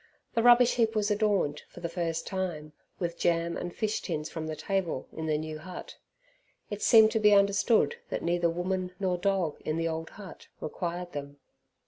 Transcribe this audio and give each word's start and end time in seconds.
The 0.33 0.41
rubbish 0.41 0.77
heap 0.77 0.95
was 0.95 1.11
adorned, 1.11 1.61
for 1.69 1.79
the 1.79 1.87
first 1.87 2.25
time, 2.25 2.73
with 2.97 3.19
jam 3.19 3.55
and 3.55 3.71
fish 3.71 4.01
tins 4.01 4.31
from 4.31 4.47
the 4.47 4.55
table 4.55 5.07
in 5.13 5.27
the 5.27 5.37
new 5.37 5.59
hut. 5.59 5.97
It 6.71 6.81
seemed 6.81 7.11
to 7.11 7.19
be 7.19 7.35
understood 7.35 7.97
that 8.09 8.23
neither 8.23 8.49
woman 8.49 8.93
nor 8.99 9.19
dog 9.19 9.61
in 9.63 9.77
the 9.77 9.87
old 9.87 10.09
hut 10.09 10.47
required 10.59 11.11
them. 11.11 11.37